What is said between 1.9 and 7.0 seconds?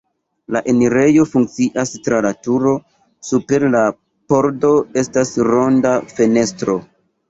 tra la turo, super la pordo estas ronda fenestro.